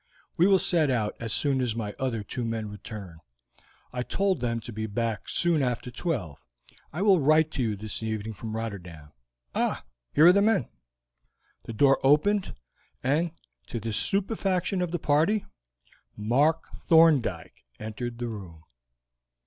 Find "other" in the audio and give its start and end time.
1.99-2.23